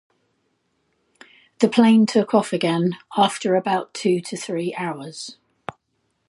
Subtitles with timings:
[1.59, 5.37] The plane took off again after about two to three hours.